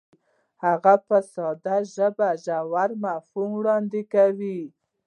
هغه 0.65 0.93
په 1.07 1.17
ساده 1.33 1.77
ژبه 1.93 2.29
ژور 2.43 2.89
مفاهیم 3.03 3.49
وړاندې 3.55 4.01
کوي. 4.13 4.59